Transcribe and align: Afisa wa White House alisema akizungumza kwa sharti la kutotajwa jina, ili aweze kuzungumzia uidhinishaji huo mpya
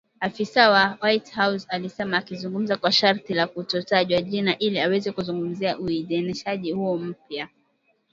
Afisa 0.19 0.69
wa 0.69 0.97
White 1.01 1.31
House 1.31 1.65
alisema 1.69 2.17
akizungumza 2.17 2.77
kwa 2.77 2.91
sharti 2.91 3.33
la 3.33 3.47
kutotajwa 3.47 4.21
jina, 4.21 4.57
ili 4.57 4.79
aweze 4.79 5.11
kuzungumzia 5.11 5.79
uidhinishaji 5.79 6.71
huo 6.71 6.97
mpya 6.97 7.47